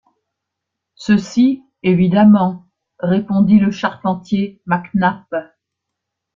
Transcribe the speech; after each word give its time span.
Ceci, 0.95 1.63
évidemment, 1.83 2.65
répondit 3.01 3.59
le 3.59 3.69
charpentier 3.69 4.59
Mac 4.65 4.91
Nap. 4.95 5.31